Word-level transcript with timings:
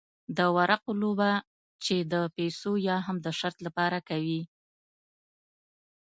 د 0.37 0.39
ورقو 0.57 0.91
لوبه 1.01 1.31
چې 1.83 1.95
د 2.13 2.13
پیسو 2.35 2.71
یا 2.87 2.97
هم 3.05 3.17
د 3.25 3.27
شرط 3.39 3.57
لپاره 3.67 3.97
کوي. 4.09 4.41